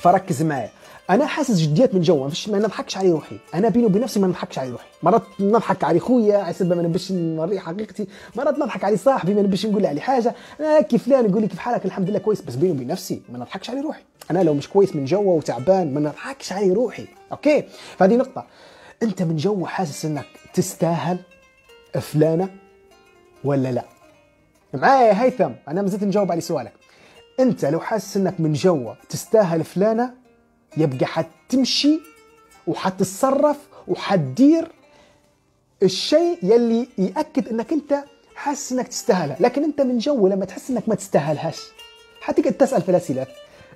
[0.00, 0.68] فركز معي.
[1.10, 3.38] أنا حاسس جديات من جوا ما نضحكش على روحي.
[3.54, 4.86] أنا بيني وبين نفسي ما نضحكش على روحي.
[5.02, 8.06] مرات نضحك على خويا على سبب ما نبش نوريه حقيقتي.
[8.36, 10.34] مرات نضحك على صاحبي ما نبش نقول عليه حاجة.
[10.60, 12.40] أنا كيف فلان يقول لي كيف حالك؟ الحمد لله كويس.
[12.40, 14.02] بس بيني وبين نفسي ما نضحكش على روحي.
[14.30, 17.06] أنا لو مش كويس من جوا وتعبان ما نضحكش على روحي.
[17.32, 17.64] أوكي؟
[17.96, 18.46] فهذه نقطة.
[19.02, 21.18] أنت من جوا حاسس إنك تستاهل
[22.00, 22.48] فلانة
[23.44, 23.84] ولا لا؟
[24.74, 25.50] معايا يا هيثم.
[25.68, 26.72] أنا ما زلت نجاوب على سؤالك.
[27.40, 30.21] أنت لو حاسس إنك من جوا تستاهل فلانة
[30.76, 32.00] يبقى حتمشي
[32.66, 33.56] وحتتصرف
[33.88, 34.68] وحتدير
[35.82, 38.04] الشيء يلي يأكد إنك أنت
[38.34, 41.60] حاسس إنك تستاهلها لكن أنت من جو لما تحس إنك ما تستاهلهاش
[42.20, 43.26] حتقعد تسأل في الأسئلة.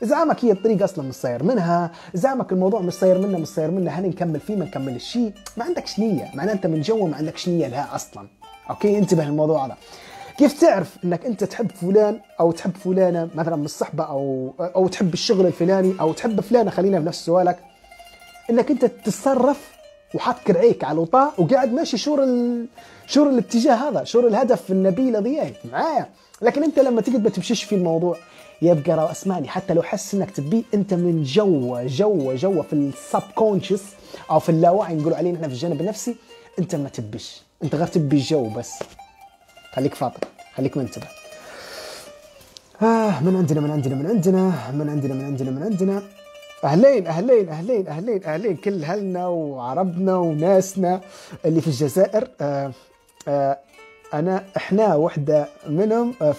[0.03, 1.93] زعمك هي الطريق أصلا مش صاير منها.
[2.15, 3.91] زعمك الموضوع مش صاير منه مش صاير منه.
[3.91, 6.31] هل نكمل فيه ما نكمل الشيء ما عندكش نية.
[6.35, 8.29] معناه أنت من جو ما عندكش نية لها أصلا.
[8.71, 9.77] أوكي؟ انتبه للموضوع هذا
[10.39, 15.15] كيف تعرف إنك أنت تحب فلان أو تحب فلانة مثلا من الصحبة أو أو تحب
[15.15, 17.59] الشغل الفلاني أو تحب فلانة؟ خلينا في نفس سؤالك.
[18.51, 19.71] إنك أنت تتصرف
[20.15, 22.67] وحاط كرعيك على الوطاء وقاعد ماشي شور ال...
[23.07, 26.09] شور الاتجاه هذا شور الهدف النبيل ضياي معايا.
[26.43, 28.17] لكن أنت لما تقعد ما تمشيش في الموضوع
[28.63, 29.49] يبقى أسمعني.
[29.49, 33.83] حتى لو حس إنك تبيه أنت من جوا جوا جوا في ال subconscious
[34.31, 36.17] أو في اللاوعي نقولوا عليه إحنا في الجانب النفسي
[36.59, 37.43] أنت ما تبيش.
[37.65, 38.73] أنت غير تبي الجو بس.
[39.77, 40.21] خليك فاطر
[40.57, 41.07] خليك منتبه
[42.83, 46.03] آه من عندنا من عندنا من عندنا من عندنا من عندنا من عندنا.
[46.65, 51.01] أهلين أهلين أهلين أهلين أهلين كل أهلنا وعربنا وناسنا
[51.45, 52.29] اللي في الجزائر.
[52.41, 52.73] آه
[53.29, 53.59] آه
[54.15, 56.35] أنا إحنا وحدة منهم آه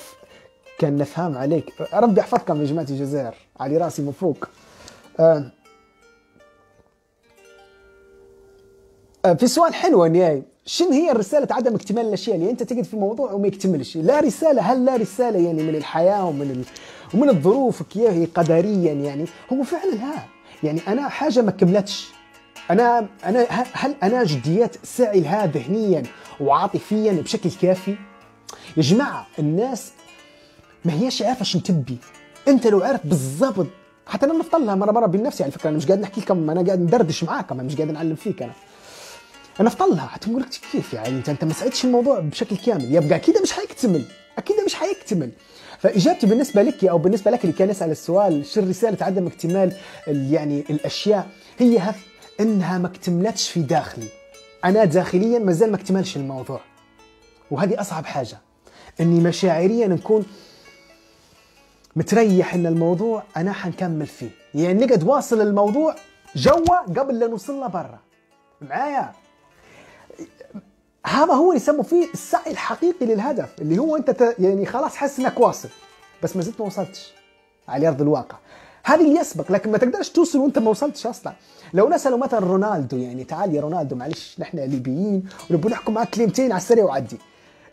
[0.79, 1.73] كان نفهم عليك.
[1.93, 4.45] ربي يحفظكم يا جماعة الجزائر علي راسي من فوق.
[5.19, 5.51] آه
[9.25, 10.43] آه في سؤال حلو نياي.
[10.67, 14.61] شنو هي الرسالة عدم اكتمال الأشياء؟ اللي أنت تجد في موضوع وما يكتملش لا رسالة
[14.61, 16.63] هل لا رسالة يعني من الحياة ومن ال...
[17.13, 20.27] ومن الظروف هي قدريا يعني؟ هو فعلا ها.
[20.63, 22.07] يعني أنا حاجة ما كملتش.
[22.71, 26.03] أنا أنا هل أنا جديات سعي لها ذهنيا
[26.41, 27.95] وعاطفيا بشكل كافي؟
[28.77, 29.91] يا جماعة الناس
[30.85, 31.97] ما هيش عارفة شنو تبي.
[32.47, 33.67] أنت لو عارف بالضبط
[34.07, 36.79] حتى أنا نفضلها مرة مرة بنفسي على فكرة أنا مش قاعد نحكي لكم أنا قاعد
[36.79, 38.53] ندردش معاكم أنا مش قاعد نعلم فيك أنا.
[39.59, 42.95] أنا افضلها حتقول لك كيف يعني؟ انت أنت ما سعيتش الموضوع بشكل كامل.
[42.95, 44.03] يبقى أكيد مش حيكتمل.
[44.37, 45.31] أكيد مش حيكتمل.
[45.79, 49.73] فإجابتي بالنسبة لك أو بالنسبة لك اللي كان يسأل السؤال شو رسالة عدم اكتمال
[50.07, 52.07] يعني الأشياء هي هف
[52.39, 54.07] إنها ما اكتملتش في داخلي.
[54.65, 56.61] أنا داخليا ما زال ما اكتملش الموضوع.
[57.51, 58.37] وهذه أصعب حاجة.
[58.99, 60.25] إني مشاعريا نكون
[61.95, 64.29] متريح إن الموضوع أنا حنكمل فيه.
[64.55, 65.95] يعني نقعد واصل الموضوع
[66.35, 67.99] جوا قبل لا نوصل له برا.
[68.61, 69.11] معايا؟
[71.07, 74.35] هذا هو اللي يسموا فيه السعي الحقيقي للهدف اللي هو أنت ت...
[74.39, 75.69] يعني خلاص حاسس إنك واصل
[76.23, 77.13] بس ما زلت ما وصلتش
[77.67, 78.37] على أرض الواقع.
[78.83, 81.33] هذه اللي يسبق لكن ما تقدرش توصل وأنت ما وصلتش أصلا.
[81.73, 86.51] لو نسألوا مثلا رونالدو يعني تعال يا رونالدو معلش نحن ليبيين ونبغى نحكم معك كلمتين
[86.51, 87.17] على السريع وعدي.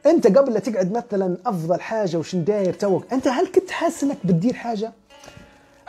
[0.06, 4.18] أنت قبل لا تقعد مثلا أفضل حاجة وشن داير توك أنت هل كنت حاسس إنك
[4.24, 4.92] بتدير حاجة؟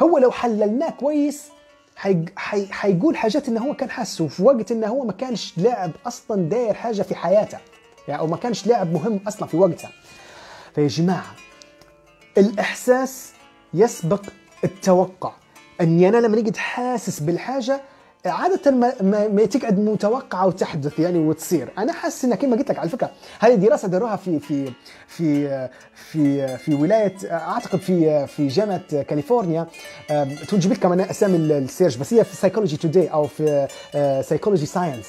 [0.01, 1.43] هو لو حللناه كويس.
[2.71, 6.73] حيقول حاجات إنه هو كان حاسه وفي وقت إنه هو ما كانش لاعب أصلا داير
[6.73, 7.57] حاجة في حياته.
[8.07, 9.91] يعني أو ما كانش لاعب مهم أصلا في وقتها
[10.75, 11.35] فيا جماعة
[12.37, 13.31] الإحساس
[13.73, 14.23] يسبق
[14.63, 15.33] التوقع.
[15.81, 17.81] أني أنا لما نقعد حاسس بالحاجة
[18.25, 22.89] عادة ما, ما, تقعد متوقعة وتحدث يعني وتصير، أنا حاسس إنها كما قلت لك على
[22.89, 24.71] فكرة هذه دراسة داروها في في
[25.07, 29.67] في في في ولاية أعتقد في في جامعة كاليفورنيا.
[30.49, 33.67] تو نجيب لكم أنا أسامي ال research بس هي في Psychology Today أو في
[34.27, 35.07] Psychology Science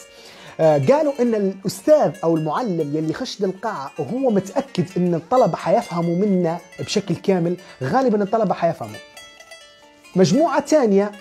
[0.61, 7.17] قالوا إن الأستاذ أو المعلم يلي يخش للقاعه وهو متأكد إن الطلبة حيفهموا منا بشكل
[7.17, 8.97] كامل غالبا الطلبة حيفهموا.
[10.17, 11.13] مجموعة ثانية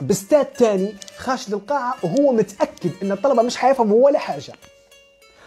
[0.00, 4.52] باستاذ تاني خاش للقاعة وهو متأكد إن الطلبة مش حيفهموا ولا حاجة.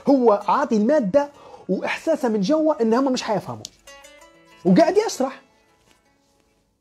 [0.09, 1.29] هو عاطي المادة
[1.69, 3.63] واحساسه من جوا إن هم مش حيفهموا.
[4.65, 5.41] وقاعد يشرح.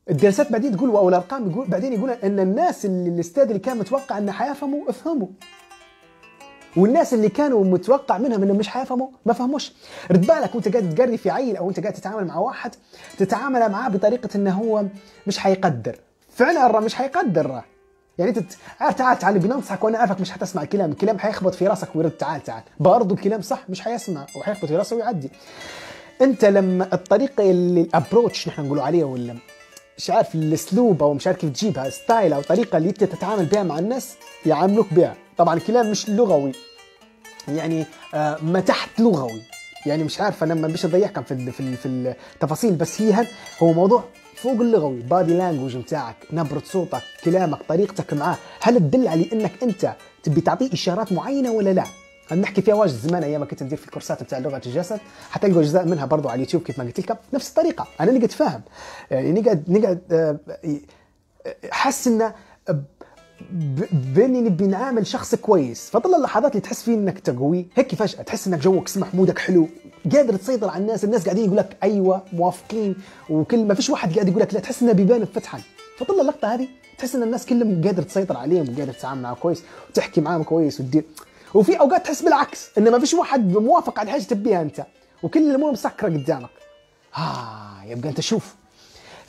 [0.09, 4.17] الدراسات بعدين تقول أو الأرقام يقول بعدين يقول إن الناس اللي الاستاذ اللي كان متوقع
[4.17, 5.27] إنه حيفهموا افهموا.
[6.77, 9.73] والناس اللي كانوا متوقع منهم إنهم مش حيفهموا ما فهموش.
[10.11, 12.75] رد بالك وأنت قاعد تقري في عيل أو أنت قاعد تتعامل مع واحد
[13.17, 14.85] تتعامل معاه بطريقة إنه هو
[15.27, 15.99] مش حيقدر.
[16.35, 17.65] فعلا الرا مش حيقدر يعني
[18.19, 22.11] انت عارف تعال تعال بننصحك وأنا عارفك مش حتسمع الكلام الكلام حيخبط في راسك ويرد.
[22.11, 22.63] تعال تعال.
[22.79, 25.29] برضه الكلام صح مش حيسمع وحيخبط في راسه ويعدي.
[26.21, 29.35] انت لما الطريقة اللي ال approach نحن نقولوا عليها ولا
[29.97, 33.63] مش عارف الأسلوب أو مش عارف كيف تجيبها style أو طريقة اللي أنت تتعامل بها
[33.63, 35.15] مع الناس يعاملوك بها.
[35.37, 36.51] طبعا الكلام مش لغوي.
[37.47, 39.41] يعني آه ما تحت لغوي.
[39.85, 41.85] يعني مش عارف أنا بيش أضيعكم في في في
[42.33, 43.27] التفاصيل بس هي
[43.63, 44.03] هو موضوع
[44.43, 49.93] فوق اللغوي body language بتاعك نبرة صوتك كلامك طريقتك معاه هل تدل على إنك أنت
[50.23, 51.83] تبي تعطيه إشارات معينة ولا لا؟
[52.35, 54.99] نحكي فيها واجد زمان أيام كنت ندير في الكورسات بتاع لغة الجسد؟
[55.31, 58.61] حتلقوا أجزاء منها برضو على اليوتيوب كيف ما قلت لكم نفس الطريقة أنا نقعد فاهم.
[59.11, 60.37] يعني نقعد نقعد
[61.71, 62.33] حس انه
[63.91, 65.89] بأني نبي نعامل شخص كويس.
[65.89, 67.65] فطلع اللحظات اللي تحس فيه إنك تقوي.
[67.75, 69.67] هيك فجأة تحس إنك جوك سمح mood ك حلو.
[70.13, 71.03] قادر تسيطر على الناس.
[71.03, 72.95] الناس قاعدين يقول لك أيوه موافقين
[73.29, 74.59] وكل ما فيش واحد قاعد يقول لك لا.
[74.59, 75.61] تحس إنه بيبان فتحا
[75.97, 80.21] فطلع اللقطة هذه تحس إن الناس كلهم قادر تسيطر عليهم وقادر تتعامل معهم كويس وتحكي
[80.21, 81.03] معاهم كويس وتدير.
[81.53, 84.85] وفي أوقات تحس بالعكس انه ما فيش واحد موافق على حاجة تبيها أنت.
[85.23, 86.49] وكل الأمور مسكرة قدامك.
[87.13, 88.55] ها يبقى أنت شوف.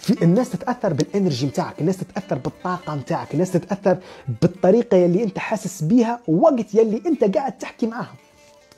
[0.00, 3.96] في الناس تتأثر بالانرجي بتاعك الناس تتأثر بالطاقة بتاعك الناس تتأثر
[4.42, 8.16] بالطريقة يلي أنت حاسس بيها وقت يلي أنت قاعد تحكي معاهم.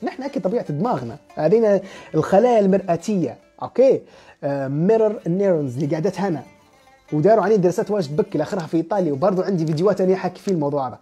[0.03, 1.17] نحن هيك طبيعة دماغنا.
[1.35, 1.81] هذينا
[2.15, 4.01] الخلايا المرآتية أوكي؟
[4.67, 6.43] mirror neurons اللي قاعدت هنا.
[7.13, 9.13] وداروا عليه دراسات واجد بكي لآخرها في إيطاليا.
[9.13, 10.99] وبرضه عندي فيديوهات أنا حاكي فيه الموضوع هذا.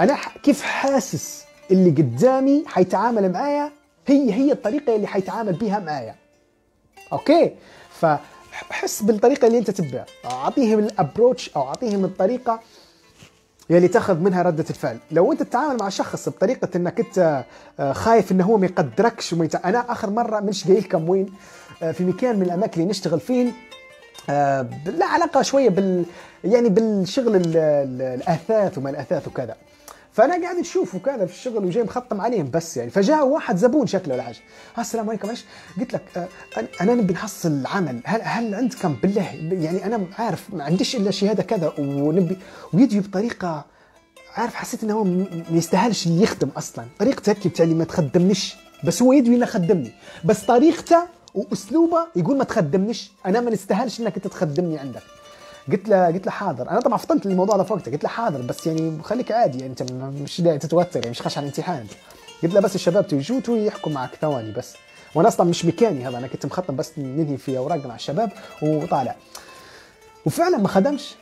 [0.00, 3.70] أنا كيف حاسس اللي قدامي حيتعامل معايا؟
[4.06, 6.14] هي هي الطريقة اللي حيتعامل بيها معايا.
[7.12, 7.52] أوكي؟
[8.68, 12.60] فحس بالطريقة اللي أنت تبيها أعطيهم ال approach أو أعطيهم الطريقة
[13.70, 14.98] يلي تاخذ منها ردة الفعل.
[15.10, 17.44] لو أنت تتعامل مع شخص بطريقة إنك أنت
[17.80, 19.68] آه، خايف إنه هو ما يقدركش وما يتع...
[19.68, 21.32] أنا آخر مرة مش قايل لكم وين
[21.82, 23.52] آه، في مكان من الأماكن اللي نشتغل فيه
[24.30, 26.04] آه، لا علاقة شوية بال
[26.44, 29.56] يعني بالشغل ال- ال- الأثاث وما الأثاث وكذا.
[30.12, 32.90] فأنا قاعد نشوف وكذا في الشغل وجاي مخطم عليهم بس يعني.
[32.90, 34.36] فجاء واحد زبون شكله ولا حاجة
[34.78, 35.44] "آه، السلام عليكم معلش
[35.80, 38.00] قلت لك أنا- أنا نبي نحصل عمل.
[38.04, 42.36] هل هل عندكم بالله؟ يعني أنا عارف ما عنديش إلا شهاده كذا ونبي.
[42.72, 43.64] ويجي بطريقة
[44.36, 46.84] عارف حسيت إنه هو ما يستاهلش اللي يخدم أصلا.
[46.98, 48.56] طريقته هيك بتاع ما تخدمنيش.
[48.84, 49.92] بس هو يدوي إنه خدمني.
[50.24, 51.02] بس طريقته
[51.34, 53.10] وأسلوبه يقول ما تخدمنيش.
[53.26, 55.02] أنا ما نستاهلش إنك أنت تخدمني عندك.
[55.72, 56.70] قلت له قلت له حاضر.
[56.70, 57.92] أنا طبعا فطنت الموضوع ده في وقته.
[57.92, 59.58] قلت له حاضر بس يعني خليك عادي.
[59.58, 61.86] يعني أنت مش داعي تتوتر يعني مش خش على الامتحان.
[62.42, 64.74] قلت له بس الشباب تيجوا تو يحكوا معك ثواني بس.
[65.14, 66.18] وأنا أصلا مش مكاني هذا.
[66.18, 69.16] أنا كنت مخطط بس ننهي في أوراق مع الشباب وطالع.
[70.26, 71.14] وفعلا ما خدمش.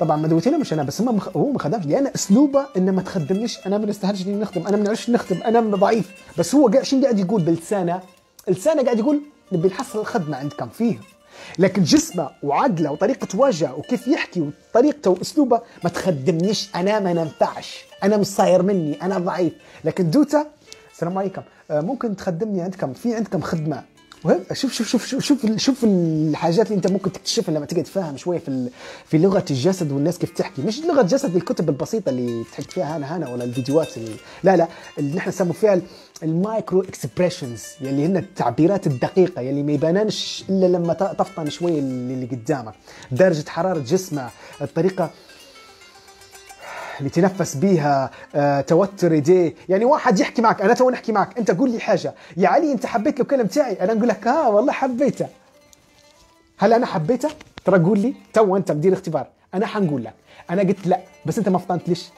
[0.00, 1.36] طبعا ما دويت له مش أنا بس مخ...
[1.36, 1.86] هو ما خدمش.
[1.86, 3.66] لأن أسلوبه إنه ما تخدمنيش.
[3.66, 4.66] أنا ما نستاهلش إني نخدم.
[4.66, 5.42] أنا ما نعرفش نخدم.
[5.42, 6.10] أنا ضعيف.
[6.38, 8.00] بس هو قاعد شنو قاعد يقول بلسانه
[8.48, 9.20] لسانه قاعد يقول
[9.52, 10.98] نبي نحصل الخدمة عندكم فيه.
[11.58, 16.70] لكن جسمه وعقله وطريقة وجهه وكيف يحكي وطريقته وأسلوبه ما تخدمنيش.
[16.76, 17.84] أنا ما ننفعش.
[18.02, 19.02] أنا مش صاير مني.
[19.02, 19.52] أنا ضعيف.
[19.84, 20.46] لكن دوتا
[20.92, 21.42] السلام عليكم.
[21.70, 23.82] آه، ممكن تخدمني عندكم؟ في عندكم خدمة؟
[24.24, 28.16] وهي- شوف شوف شوف شوف شوف, شوف الحاجات اللي انت ممكن تكتشفها لما تيجي تفهم
[28.16, 28.68] شوية في
[29.06, 30.62] في لغة الجسد والناس كيف تحكي.
[30.62, 34.10] مش لغة جسد الكتب البسيطة اللي تحكي فيها هنا هنا ولا الفيديوهات اللي
[34.44, 35.82] لا لا اللي نحن نسموا فيها ال-
[36.22, 42.26] ال micro expressions يلي هن التعبيرات الدقيقة يلي ما يباننش إلا لما تفطن شوية اللي
[42.26, 42.74] قدامك
[43.12, 44.28] درجة حرارة جسمه
[44.62, 45.10] الطريقة
[46.98, 51.50] اللي تنفس بيها آه، توتر ايديه يعني واحد يحكي معك أنا تو نحكي معك أنت
[51.50, 52.14] قول لي حاجة.
[52.36, 55.26] يا علي أنت حبيت الكلام تاعي؟ أنا أقول لك آه والله حبيته.
[56.58, 57.28] هل أنا حبيته؟
[57.64, 58.14] ترى قول لي.
[58.32, 59.26] تو أنت مدير اختبار.
[59.54, 60.14] أنا حنقول لك.
[60.50, 62.08] أنا قلت لا بس أنت ما فطنتليش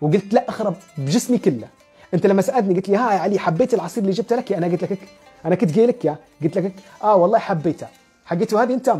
[0.00, 1.68] وقلت لا أخرب بجسمي كله.
[2.14, 4.82] أنت لما سألتني قلت لي ها يا علي حبيت العصير اللي جبته لك؟ أنا قلت
[4.82, 5.08] لك هيك.
[5.44, 6.16] أنا كنت قايل لك يا.
[6.42, 6.74] قلت لك هيك.
[7.02, 7.86] آه والله حبيته.
[8.24, 8.94] حقيته هذه أنت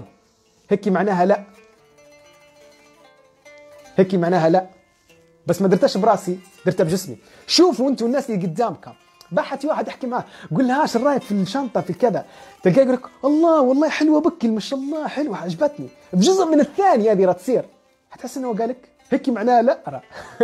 [0.71, 1.43] هيك معناها لا.
[3.97, 4.78] هيك معناها لا.
[5.49, 7.17] بس ما درتهاش براسي درتها بجسمي.
[7.47, 8.93] شوفوا أنتوا الناس اللي قدامكم
[9.33, 10.25] بحثي واحد احكي معاه
[10.57, 12.25] قول له إيش رايك في الشنطة في كذا؟
[12.63, 15.89] تلقاه يقول لك الله والله حلوة بكل ما شاء الله حلوة عجبتني.
[16.13, 17.65] بجزء من الثاني هذه تصير.
[18.11, 20.01] حتحس إنه قال لك هيك معناها لا أرى.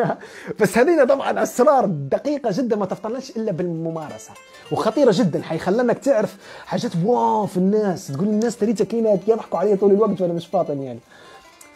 [0.60, 4.30] بس هذين طبعا أسرار دقيقة جدا ما تفطنش إلا بالممارسة.
[4.72, 6.36] وخطيرة جدا حيخلنك تعرف
[6.66, 8.06] حاجات واو في الناس.
[8.06, 11.00] تقول الناس تريتها كينا يضحكوا علي طول الوقت وأنا مش فاطن يعني.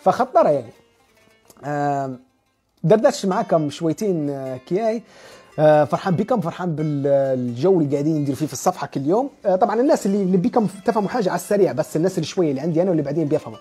[0.02, 0.72] فخطرة يعني.
[2.84, 5.02] آم، دردش معاكم شويتين آه، كياي.
[5.58, 9.30] آه، فرحان بكم فرحان بالجو اللي قاعدين ندير فيه في الصفحة كل يوم.
[9.46, 12.60] آه، طبعا الناس اللي اللي بيكم تفهموا حاجة على السريع بس الناس اللي شوية اللي
[12.60, 13.58] عندي أنا واللي بعدين بيفهموا.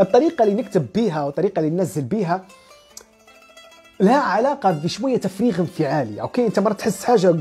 [0.00, 2.44] الطريقة اللي نكتب بيها والطريقة اللي ننزل بيها
[4.00, 7.36] لها علاقة بشوية تفريغ انفعالي أوكي؟ أنت مرة تحس حاجة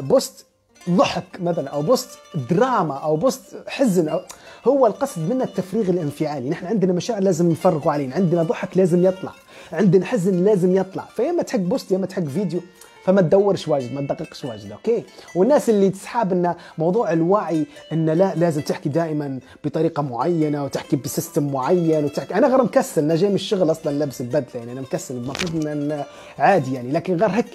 [0.00, 0.46] post
[0.90, 2.08] ضحك مثلا أو post
[2.50, 4.20] دراما أو post حزن أو
[4.68, 6.50] هو القصد منه التفريغ الانفعالي.
[6.50, 9.32] نحن عندنا مشاعر لازم نفرغوا علينا عندنا ضحك لازم يطلع.
[9.72, 11.04] عندنا حزن لازم يطلع.
[11.16, 12.60] فيا اما تحط post يا اما تحط فيديو
[13.04, 15.04] فما تدورش واجد ما تدققش واجد أوكي؟
[15.34, 21.04] والناس اللي تحسب إن موضوع الوعي إن لا لازم تحكي دائما بطريقة معينة وتحكي ب
[21.04, 24.80] system معين وتحكي أنا غير مكسل أنا جاي من الشغل أصلا لابس البدله يعني أنا
[24.80, 26.04] مكسل المفروض إن
[26.38, 27.46] عادي يعني لكن غير هيك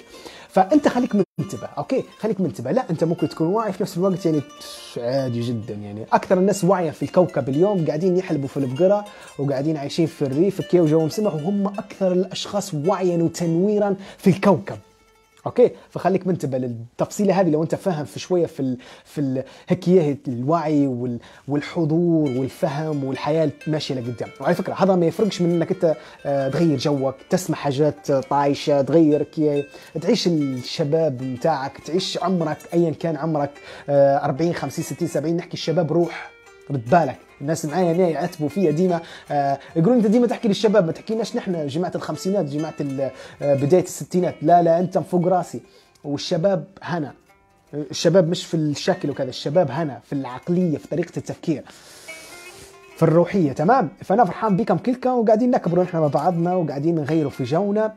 [0.56, 2.72] فأنت خليك منتبه أوكي؟ خليك منتبه.
[2.72, 4.40] لا أنت ممكن تكون واعي في نفس الوقت يعني
[4.96, 6.06] عادي جدا يعني.
[6.12, 9.04] أكثر الناس واعية في الكوكب اليوم قاعدين يحلبوا في البقرة
[9.38, 14.76] وقاعدين عايشين في الريف كي وجوهم سمح وهم أكثر الأشخاص وعيا وتنويرا في الكوكب.
[15.46, 20.18] أوكي؟ فخليك منتبه للتفصيلة هذه لو أنت فاهم في شوية في ال في ال هيك
[20.28, 25.96] الوعي وال والحضور والفهم والحياة ماشية لقدام وعلى فكرة هذا ما يفرقش من إنك أنت
[26.26, 29.64] آه، تغير جوك تسمع حاجات طايشة تغير كي
[30.00, 33.50] تعيش الشباب متاعك تعيش عمرك ايا كان عمرك
[33.88, 36.30] آه، 40 50 60 70 نحكي الشباب روح
[36.70, 37.25] رد بالك.
[37.40, 39.00] الناس معايا هنا يعتبوا فيا ديما.
[39.30, 42.74] آه يقولون انت ديما تحكي للشباب ما تحكيناش نحن جماعة الخمسينات جماعة
[43.42, 44.34] آه بداية الستينات.
[44.42, 45.60] لا لا انت فوق راسي.
[46.04, 47.12] والشباب هنا.
[47.74, 51.64] الشباب مش في الشكل وكذا الشباب هنا في العقلية في طريقة التفكير.
[52.96, 57.44] في الروحية تمام؟ فأنا فرحان بكم كلكم وقاعدين نكبروا نحن مع بعضنا وقاعدين نغيروا في
[57.44, 57.94] جونا.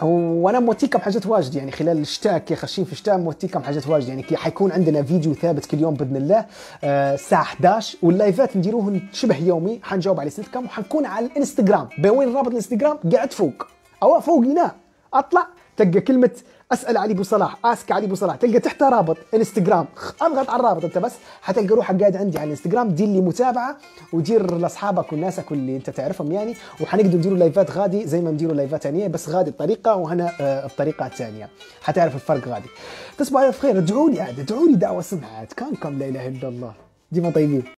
[0.00, 4.22] وأنا موتيكم حاجات واجد يعني خلال الشتاء كي خاشين في الشتاء موتيكم حاجات واجد يعني
[4.22, 6.46] كي حيكون عندنا فيديو ثابت كل يوم بإذن الله
[6.84, 11.88] آه، الساعة 11 واللايفات نديروهن شبه يومي حنجاوب على اسئلتكم وحنكون على الانستغرام.
[11.98, 13.66] بين رابط الانستغرام قاعد فوق.
[14.02, 14.72] أو فوق هنا
[15.14, 15.46] أطلع.
[15.76, 16.30] تلقى كلمة
[16.72, 18.36] أسأل علي أبو صلاح آسك علي أبو صلاح.
[18.36, 19.86] تلقى تحتها رابط إنستغرام.
[20.22, 22.88] اضغط على الرابط أنت بس حتلقى روحك قاعد عندي على الإنستغرام.
[22.88, 23.76] دير لي متابعة
[24.12, 26.54] ودير لأصحابك وناسك واللي أنت تعرفهم يعني.
[26.80, 31.08] وحنقدر نديروا لايفات غادي زي ما نديروا لايفات ثانية بس غادي بطريقة وهنا آه، بطريقة
[31.08, 31.48] ثانية.
[31.82, 32.68] حتعرف الفرق غادي.
[33.18, 33.78] تصبحوا على خير.
[33.78, 35.52] ادعوا لي عاد ادعوا لي دعوة سمعت.
[35.52, 36.72] كانكم لا إله إلا الله.
[37.12, 37.62] ديما طيبين.